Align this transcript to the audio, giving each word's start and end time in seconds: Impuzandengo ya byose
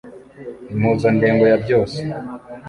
Impuzandengo 0.73 1.43
ya 1.51 1.57
byose 1.63 1.99